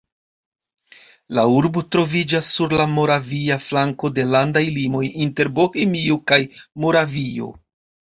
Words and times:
La 1.39 1.43
urbo 1.57 1.83
troviĝas 1.97 2.49
sur 2.57 2.73
la 2.81 2.89
moravia 2.95 3.59
flanko 3.67 4.13
de 4.19 4.27
landaj 4.33 4.67
limoj 4.81 5.05
inter 5.29 5.55
Bohemio 5.63 6.23
kaj 6.35 6.45
Moravio. 6.85 7.57